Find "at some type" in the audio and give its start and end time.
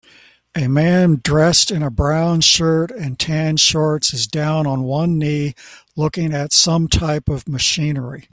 6.33-7.29